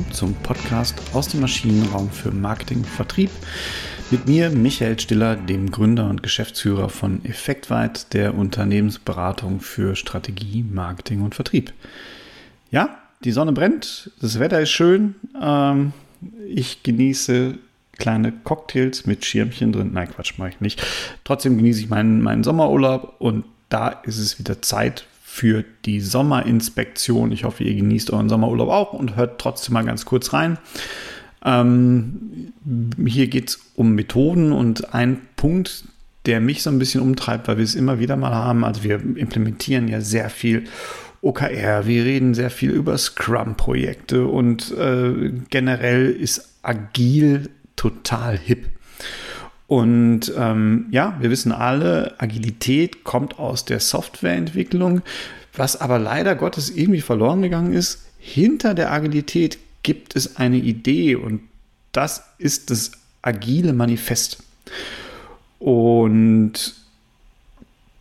[0.00, 3.30] willkommen zum Podcast aus dem Maschinenraum für Marketing und Vertrieb.
[4.10, 11.20] Mit mir, Michael Stiller, dem Gründer und Geschäftsführer von Effektweit, der Unternehmensberatung für Strategie, Marketing
[11.20, 11.72] und Vertrieb.
[12.70, 15.16] Ja, die Sonne brennt, das Wetter ist schön.
[15.40, 15.92] Ähm,
[16.48, 17.58] ich genieße
[17.98, 19.90] kleine Cocktails mit Schirmchen drin.
[19.92, 20.82] Nein, Quatsch, mache ich nicht.
[21.24, 27.30] Trotzdem genieße ich meinen, meinen Sommerurlaub und da ist es wieder Zeit für die Sommerinspektion.
[27.30, 30.58] Ich hoffe, ihr genießt euren Sommerurlaub auch und hört trotzdem mal ganz kurz rein.
[31.44, 32.52] Ähm,
[33.06, 35.84] hier geht es um Methoden und ein Punkt,
[36.26, 38.64] der mich so ein bisschen umtreibt, weil wir es immer wieder mal haben.
[38.64, 40.64] Also wir implementieren ja sehr viel
[41.22, 48.66] OKR, wir reden sehr viel über Scrum-Projekte und äh, generell ist agil total hip.
[49.70, 55.02] Und ähm, ja, wir wissen alle, Agilität kommt aus der Softwareentwicklung,
[55.54, 58.04] was aber leider Gottes irgendwie verloren gegangen ist.
[58.18, 61.42] Hinter der Agilität gibt es eine Idee und
[61.92, 62.90] das ist das
[63.22, 64.42] agile Manifest.
[65.60, 66.74] Und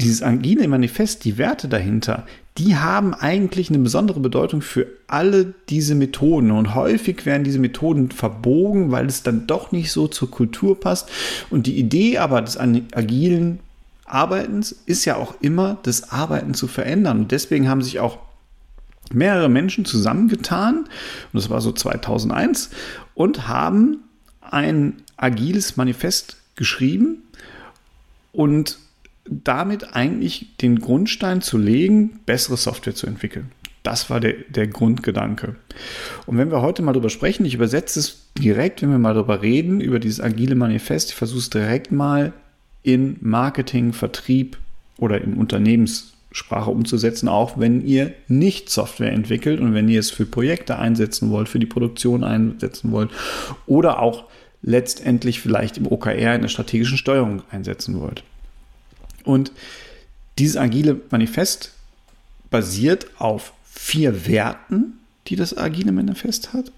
[0.00, 2.26] dieses agile Manifest, die Werte dahinter,
[2.58, 6.50] die haben eigentlich eine besondere Bedeutung für alle diese Methoden.
[6.50, 11.08] Und häufig werden diese Methoden verbogen, weil es dann doch nicht so zur Kultur passt.
[11.50, 13.60] Und die Idee aber des agilen
[14.04, 17.20] Arbeitens ist ja auch immer, das Arbeiten zu verändern.
[17.20, 18.18] Und deswegen haben sich auch
[19.12, 20.88] mehrere Menschen zusammengetan, und
[21.32, 22.70] das war so 2001,
[23.14, 23.98] und haben
[24.40, 27.22] ein agiles Manifest geschrieben
[28.32, 28.78] und
[29.30, 33.52] damit eigentlich den Grundstein zu legen, bessere Software zu entwickeln.
[33.82, 35.56] Das war der, der Grundgedanke.
[36.26, 39.40] Und wenn wir heute mal darüber sprechen, ich übersetze es direkt, wenn wir mal darüber
[39.40, 42.32] reden, über dieses agile Manifest, ich versuche es direkt mal
[42.82, 44.58] in Marketing, Vertrieb
[44.98, 50.26] oder in Unternehmenssprache umzusetzen, auch wenn ihr nicht Software entwickelt und wenn ihr es für
[50.26, 53.10] Projekte einsetzen wollt, für die Produktion einsetzen wollt
[53.66, 54.24] oder auch
[54.60, 58.24] letztendlich vielleicht im OKR in der strategischen Steuerung einsetzen wollt.
[59.24, 59.52] Und
[60.38, 61.72] dieses agile Manifest
[62.50, 66.72] basiert auf vier Werten, die das agile Manifest hat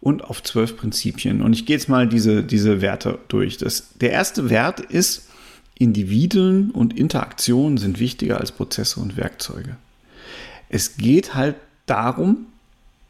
[0.00, 1.42] und auf zwölf Prinzipien.
[1.42, 3.58] Und ich gehe jetzt mal diese, diese Werte durch.
[3.58, 5.28] Das, der erste Wert ist,
[5.74, 9.76] Individuen und Interaktionen sind wichtiger als Prozesse und Werkzeuge.
[10.68, 11.56] Es geht halt
[11.86, 12.46] darum,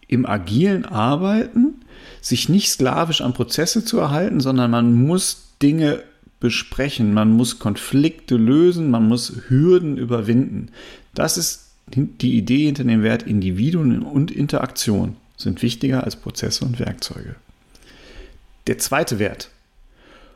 [0.07, 1.75] im agilen Arbeiten
[2.21, 6.03] sich nicht sklavisch an Prozesse zu erhalten, sondern man muss Dinge
[6.41, 10.71] besprechen, man muss Konflikte lösen, man muss Hürden überwinden.
[11.15, 16.79] Das ist die Idee hinter dem Wert Individuen und Interaktion sind wichtiger als Prozesse und
[16.81, 17.37] Werkzeuge.
[18.67, 19.51] Der zweite Wert.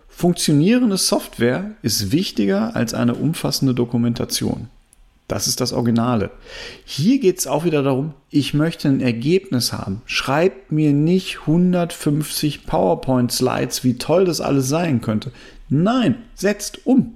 [0.09, 4.69] Funktionierende Software ist wichtiger als eine umfassende Dokumentation.
[5.33, 6.31] Das ist das Originale.
[6.85, 10.03] Hier geht es auch wieder darum, ich möchte ein Ergebnis haben.
[10.05, 15.33] Schreibt mir nicht 150 PowerPoint-Slides, wie toll das alles sein könnte.
[15.71, 17.15] Nein, setzt um.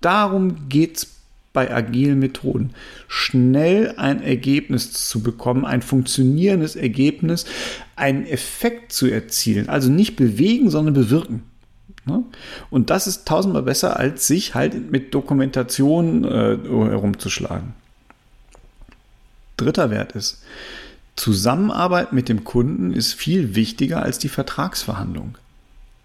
[0.00, 1.06] Darum geht es
[1.52, 2.70] bei agilen Methoden.
[3.06, 7.46] Schnell ein Ergebnis zu bekommen, ein funktionierendes Ergebnis,
[7.94, 9.68] einen Effekt zu erzielen.
[9.68, 11.44] Also nicht bewegen, sondern bewirken.
[12.08, 12.24] Ne?
[12.70, 17.74] Und das ist tausendmal besser, als sich halt mit Dokumentation äh, herumzuschlagen.
[19.56, 20.42] Dritter Wert ist,
[21.16, 25.36] Zusammenarbeit mit dem Kunden ist viel wichtiger als die Vertragsverhandlung.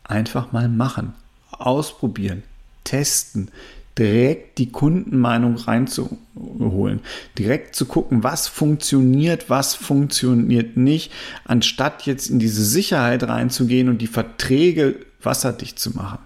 [0.04, 1.14] Einfach mal machen,
[1.52, 2.44] ausprobieren,
[2.84, 3.50] testen,
[3.98, 7.02] direkt die Kundenmeinung reinzuholen,
[7.38, 11.12] direkt zu gucken, was funktioniert, was funktioniert nicht,
[11.46, 16.20] anstatt jetzt in diese Sicherheit reinzugehen und die Verträge wasserdicht zu machen.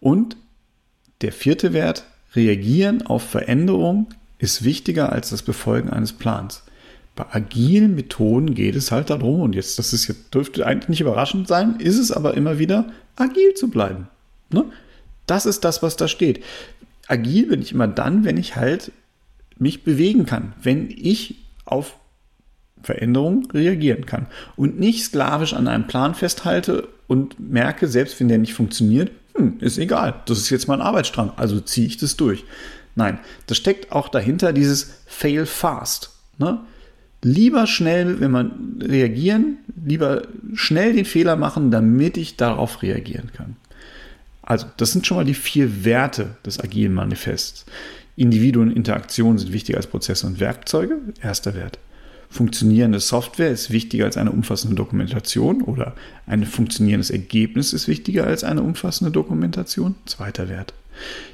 [0.00, 0.36] Und
[1.22, 2.04] der vierte Wert,
[2.34, 6.62] reagieren auf Veränderungen, ist wichtiger als das Befolgen eines Plans.
[7.14, 11.00] Bei agilen Methoden geht es halt darum, und jetzt, das ist jetzt, dürfte eigentlich nicht
[11.00, 14.08] überraschend sein, ist es aber immer wieder, agil zu bleiben.
[14.50, 14.66] Ne?
[15.26, 16.44] Das ist das, was da steht.
[17.08, 18.92] Agil bin ich immer dann, wenn ich halt
[19.58, 21.96] mich bewegen kann, wenn ich auf
[22.82, 24.26] Veränderungen reagieren kann
[24.56, 29.58] und nicht sklavisch an einem Plan festhalte und merke, selbst wenn der nicht funktioniert, hm,
[29.60, 32.44] ist egal, das ist jetzt mein Arbeitsstrang, also ziehe ich das durch.
[32.94, 36.10] Nein, das steckt auch dahinter dieses Fail fast.
[36.38, 36.60] Ne?
[37.22, 40.22] Lieber schnell, wenn man reagieren, lieber
[40.54, 43.56] schnell den Fehler machen, damit ich darauf reagieren kann.
[44.42, 47.66] Also, das sind schon mal die vier Werte des agilen Manifests.
[48.14, 50.98] Individuen und Interaktionen sind wichtiger als Prozesse und Werkzeuge.
[51.20, 51.78] Erster Wert.
[52.28, 55.94] Funktionierende Software ist wichtiger als eine umfassende Dokumentation oder
[56.26, 59.94] ein funktionierendes Ergebnis ist wichtiger als eine umfassende Dokumentation.
[60.06, 60.74] Zweiter Wert.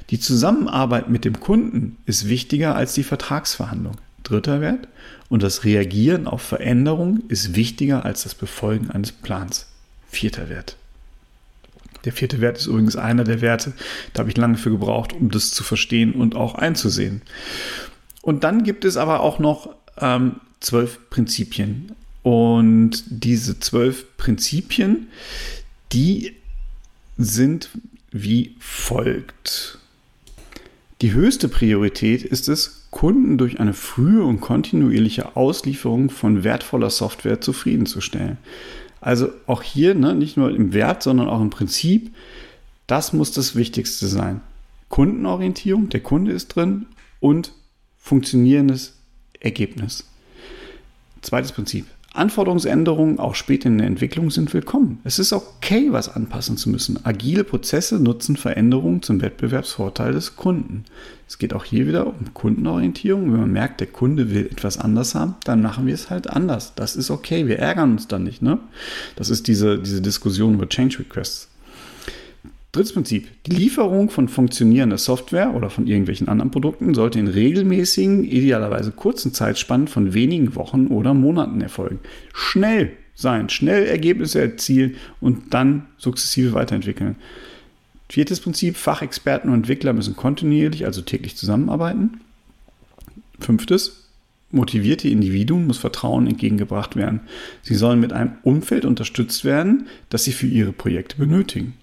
[0.09, 3.95] Die Zusammenarbeit mit dem Kunden ist wichtiger als die Vertragsverhandlung.
[4.23, 4.87] Dritter Wert.
[5.29, 9.67] Und das Reagieren auf Veränderungen ist wichtiger als das Befolgen eines Plans.
[10.09, 10.77] Vierter Wert.
[12.05, 13.73] Der vierte Wert ist übrigens einer der Werte,
[14.13, 17.21] da habe ich lange für gebraucht, um das zu verstehen und auch einzusehen.
[18.21, 21.91] Und dann gibt es aber auch noch ähm, zwölf Prinzipien.
[22.23, 25.07] Und diese zwölf Prinzipien,
[25.91, 26.33] die
[27.17, 27.69] sind
[28.11, 29.77] wie folgt.
[31.01, 37.41] Die höchste Priorität ist es, Kunden durch eine frühe und kontinuierliche Auslieferung von wertvoller Software
[37.41, 38.37] zufriedenzustellen.
[39.01, 42.11] Also auch hier ne, nicht nur im Wert, sondern auch im Prinzip,
[42.87, 44.41] das muss das Wichtigste sein.
[44.87, 46.85] Kundenorientierung, der Kunde ist drin
[47.19, 47.51] und
[47.97, 48.93] funktionierendes
[49.39, 50.05] Ergebnis.
[51.23, 51.85] Zweites Prinzip.
[52.13, 54.99] Anforderungsänderungen auch später in der Entwicklung sind willkommen.
[55.03, 56.99] Es ist okay, was anpassen zu müssen.
[57.03, 60.85] Agile Prozesse nutzen Veränderungen zum Wettbewerbsvorteil des Kunden.
[61.27, 63.33] Es geht auch hier wieder um Kundenorientierung.
[63.33, 66.73] Wenn man merkt, der Kunde will etwas anders haben, dann machen wir es halt anders.
[66.75, 67.47] Das ist okay.
[67.47, 68.43] Wir ärgern uns dann nicht.
[68.43, 68.59] Ne?
[69.15, 71.49] Das ist diese, diese Diskussion über Change Requests.
[72.73, 73.27] Drittes Prinzip.
[73.45, 79.31] Die Lieferung von funktionierender Software oder von irgendwelchen anderen Produkten sollte in regelmäßigen, idealerweise kurzen
[79.31, 81.99] Zeitspannen von wenigen Wochen oder Monaten erfolgen.
[82.33, 87.15] Schnell sein, schnell Ergebnisse erzielen und dann sukzessive weiterentwickeln.
[88.09, 88.75] Viertes Prinzip.
[88.75, 92.21] Fachexperten und Entwickler müssen kontinuierlich, also täglich zusammenarbeiten.
[93.39, 94.09] Fünftes.
[94.49, 97.21] Motivierte Individuen muss Vertrauen entgegengebracht werden.
[97.61, 101.75] Sie sollen mit einem Umfeld unterstützt werden, das sie für ihre Projekte benötigen.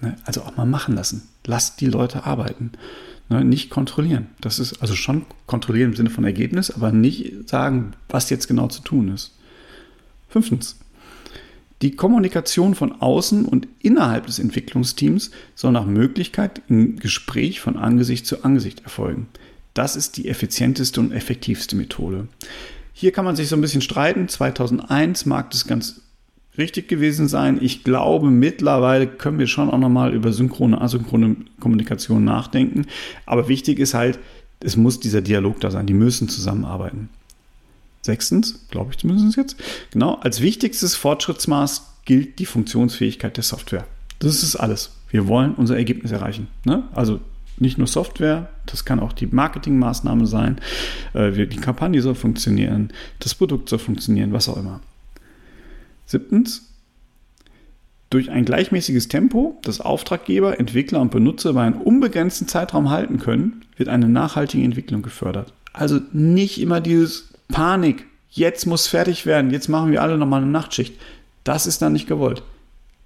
[0.00, 0.16] Ne?
[0.24, 1.28] Also auch mal machen lassen.
[1.44, 2.72] Lasst die Leute arbeiten.
[3.28, 3.44] Ne?
[3.44, 4.28] Nicht kontrollieren.
[4.40, 8.68] Das ist also schon kontrollieren im Sinne von Ergebnis, aber nicht sagen, was jetzt genau
[8.68, 9.36] zu tun ist.
[10.28, 10.76] Fünftens.
[11.82, 18.26] Die Kommunikation von außen und innerhalb des Entwicklungsteams soll nach Möglichkeit im Gespräch von Angesicht
[18.26, 19.28] zu Angesicht erfolgen.
[19.74, 22.28] Das ist die effizienteste und effektivste Methode.
[22.94, 24.26] Hier kann man sich so ein bisschen streiten.
[24.26, 26.00] 2001 mag das ganz
[26.58, 27.58] richtig gewesen sein.
[27.60, 32.86] Ich glaube, mittlerweile können wir schon auch nochmal über synchrone, asynchrone Kommunikation nachdenken.
[33.24, 34.18] Aber wichtig ist halt,
[34.60, 35.86] es muss dieser Dialog da sein.
[35.86, 37.08] Die müssen zusammenarbeiten.
[38.02, 39.56] Sechstens, glaube ich zumindest jetzt,
[39.90, 43.84] genau, als wichtigstes Fortschrittsmaß gilt die Funktionsfähigkeit der Software.
[44.20, 44.92] Das ist alles.
[45.10, 46.48] Wir wollen unser Ergebnis erreichen.
[46.64, 46.84] Ne?
[46.94, 47.20] Also
[47.58, 50.58] nicht nur Software, das kann auch die Marketingmaßnahme sein.
[51.14, 54.80] Äh, die Kampagne soll funktionieren, das Produkt soll funktionieren, was auch immer.
[56.06, 56.72] Siebtens,
[58.10, 63.64] durch ein gleichmäßiges Tempo, das Auftraggeber, Entwickler und Benutzer über einen unbegrenzten Zeitraum halten können,
[63.76, 65.52] wird eine nachhaltige Entwicklung gefördert.
[65.72, 70.50] Also nicht immer dieses Panik, jetzt muss fertig werden, jetzt machen wir alle nochmal eine
[70.50, 70.94] Nachtschicht.
[71.44, 72.42] Das ist dann nicht gewollt.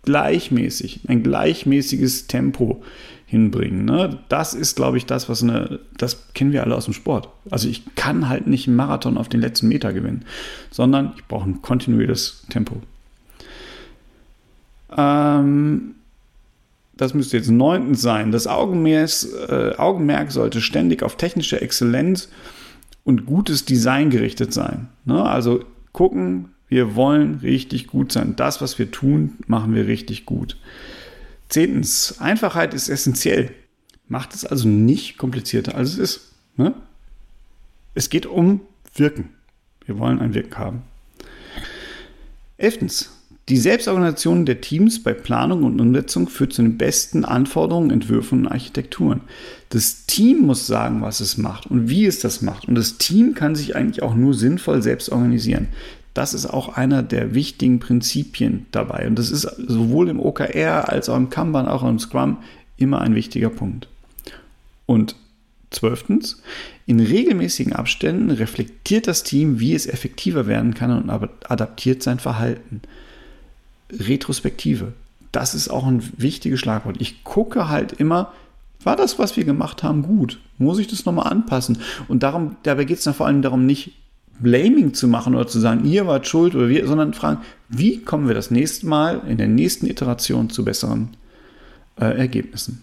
[0.02, 2.82] Gleichmäßig, ein gleichmäßiges Tempo
[3.26, 3.84] hinbringen.
[3.84, 4.18] Ne?
[4.28, 7.28] Das ist, glaube ich, das, was eine, das kennen wir alle aus dem Sport.
[7.50, 10.24] Also ich kann halt nicht einen Marathon auf den letzten Meter gewinnen,
[10.70, 12.82] sondern ich brauche ein kontinuierliches Tempo.
[14.96, 15.94] Ähm,
[16.96, 18.32] das müsste jetzt neuntens sein.
[18.32, 19.10] Das Augenmerk,
[19.48, 22.30] äh, Augenmerk sollte ständig auf technische Exzellenz
[23.04, 24.88] und gutes Design gerichtet sein.
[25.04, 25.24] Ne?
[25.24, 28.36] Also gucken, wir wollen richtig gut sein.
[28.36, 30.56] Das, was wir tun, machen wir richtig gut.
[31.48, 33.50] Zehntens, Einfachheit ist essentiell.
[34.08, 36.32] Macht es also nicht komplizierter, als es ist.
[36.56, 36.74] Ne?
[37.94, 38.60] Es geht um
[38.94, 39.30] Wirken.
[39.84, 40.82] Wir wollen ein Wirken haben.
[42.56, 43.10] Elftens,
[43.48, 48.52] die Selbstorganisation der Teams bei Planung und Umsetzung führt zu den besten Anforderungen, Entwürfen und
[48.52, 49.22] Architekturen.
[49.70, 52.68] Das Team muss sagen, was es macht und wie es das macht.
[52.68, 55.66] Und das Team kann sich eigentlich auch nur sinnvoll selbst organisieren.
[56.14, 59.06] Das ist auch einer der wichtigen Prinzipien dabei.
[59.06, 62.38] Und das ist sowohl im OKR als auch im Kanban, auch im Scrum
[62.76, 63.88] immer ein wichtiger Punkt.
[64.86, 65.14] Und
[65.70, 66.42] zwölftens,
[66.86, 72.82] in regelmäßigen Abständen reflektiert das Team, wie es effektiver werden kann und adaptiert sein Verhalten.
[73.92, 74.92] Retrospektive.
[75.30, 76.96] Das ist auch ein wichtiges Schlagwort.
[77.00, 78.32] Ich gucke halt immer,
[78.82, 80.40] war das, was wir gemacht haben, gut?
[80.58, 81.78] Muss ich das nochmal anpassen?
[82.08, 83.92] Und darum, dabei geht es dann vor allem darum, nicht
[84.42, 88.26] Blaming zu machen oder zu sagen, ihr wart schuld oder wir, sondern fragen, wie kommen
[88.26, 91.10] wir das nächste Mal in der nächsten Iteration zu besseren
[92.00, 92.82] äh, Ergebnissen.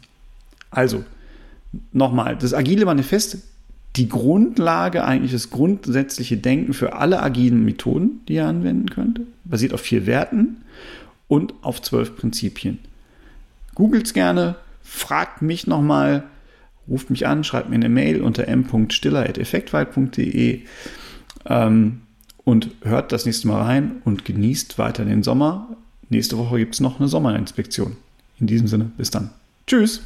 [0.69, 1.03] Also,
[1.91, 3.39] nochmal, das agile Manifest,
[3.95, 9.73] die Grundlage, eigentlich das grundsätzliche Denken für alle agilen Methoden, die ihr anwenden könnt, basiert
[9.73, 10.57] auf vier Werten
[11.27, 12.77] und auf zwölf Prinzipien.
[13.73, 16.23] Googelt es gerne, fragt mich nochmal,
[16.87, 20.61] ruft mich an, schreibt mir eine Mail unter m.stiller.effektwald.de
[21.47, 22.01] ähm,
[22.43, 25.67] und hört das nächste Mal rein und genießt weiter den Sommer.
[26.09, 27.97] Nächste Woche gibt es noch eine Sommerinspektion.
[28.39, 29.31] In diesem Sinne, bis dann.
[29.65, 30.01] Tschüss.